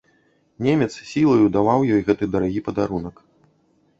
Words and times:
Немец 0.67 0.87
сілаю 1.09 1.51
даваў 1.59 1.85
ёй 1.97 2.01
гэты 2.07 2.23
дарагі 2.37 2.63
падарунак. 2.69 3.15